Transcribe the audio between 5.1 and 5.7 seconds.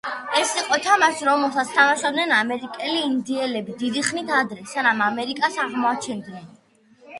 ამერიკას